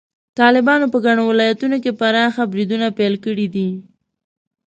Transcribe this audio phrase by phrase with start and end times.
[0.39, 3.69] طالبانو په ګڼو ولایتونو کې پراخ بریدونه پیل کړي دي.